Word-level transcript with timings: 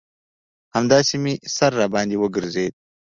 همداسې 0.75 1.15
مې 1.23 1.33
سر 1.55 1.71
راباندې 1.79 2.15
وگرځېد. 2.19 2.73